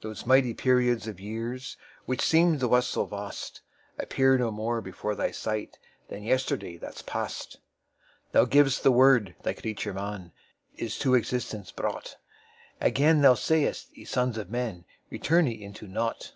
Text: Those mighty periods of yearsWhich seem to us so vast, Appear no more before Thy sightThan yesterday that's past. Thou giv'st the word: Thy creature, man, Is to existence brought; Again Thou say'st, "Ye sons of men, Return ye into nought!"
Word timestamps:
Those 0.00 0.26
mighty 0.26 0.54
periods 0.54 1.06
of 1.06 1.18
yearsWhich 1.18 2.20
seem 2.20 2.58
to 2.58 2.74
us 2.74 2.88
so 2.88 3.04
vast, 3.06 3.62
Appear 3.96 4.36
no 4.36 4.50
more 4.50 4.80
before 4.80 5.14
Thy 5.14 5.28
sightThan 5.30 6.26
yesterday 6.26 6.78
that's 6.78 7.00
past. 7.02 7.60
Thou 8.32 8.44
giv'st 8.44 8.82
the 8.82 8.90
word: 8.90 9.36
Thy 9.44 9.52
creature, 9.52 9.94
man, 9.94 10.32
Is 10.74 10.98
to 10.98 11.14
existence 11.14 11.70
brought; 11.70 12.16
Again 12.80 13.20
Thou 13.20 13.34
say'st, 13.34 13.96
"Ye 13.96 14.04
sons 14.04 14.36
of 14.36 14.50
men, 14.50 14.84
Return 15.10 15.46
ye 15.46 15.62
into 15.62 15.86
nought!" 15.86 16.32